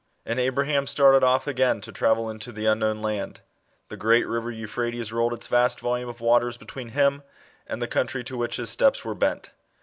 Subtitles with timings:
[0.25, 3.41] And Abraham started off again to travel into the unknown land.
[3.89, 7.21] The great river Euphrates rolled its vast volume of watery between him,
[7.67, 9.51] and the country to which his steps were bent.